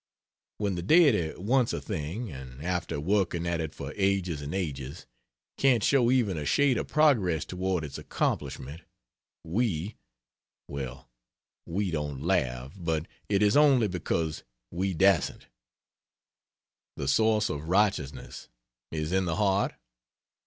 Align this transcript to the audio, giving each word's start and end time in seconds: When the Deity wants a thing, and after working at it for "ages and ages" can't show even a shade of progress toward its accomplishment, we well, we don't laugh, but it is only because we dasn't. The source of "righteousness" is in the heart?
When 0.57 0.73
the 0.73 0.81
Deity 0.81 1.39
wants 1.39 1.73
a 1.73 1.79
thing, 1.79 2.31
and 2.31 2.63
after 2.65 2.99
working 2.99 3.45
at 3.45 3.61
it 3.61 3.75
for 3.75 3.93
"ages 3.95 4.41
and 4.41 4.51
ages" 4.55 5.05
can't 5.57 5.83
show 5.83 6.09
even 6.09 6.39
a 6.39 6.43
shade 6.47 6.79
of 6.79 6.87
progress 6.87 7.45
toward 7.45 7.83
its 7.83 7.99
accomplishment, 7.99 8.81
we 9.43 9.97
well, 10.67 11.07
we 11.67 11.91
don't 11.91 12.19
laugh, 12.23 12.73
but 12.75 13.07
it 13.29 13.43
is 13.43 13.55
only 13.55 13.87
because 13.87 14.41
we 14.71 14.95
dasn't. 14.95 15.45
The 16.97 17.07
source 17.07 17.47
of 17.51 17.69
"righteousness" 17.69 18.49
is 18.89 19.11
in 19.11 19.25
the 19.25 19.35
heart? 19.35 19.75